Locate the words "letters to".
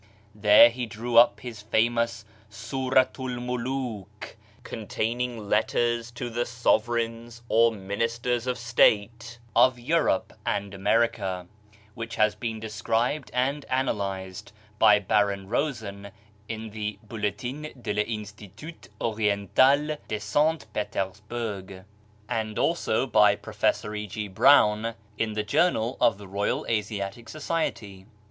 5.47-6.31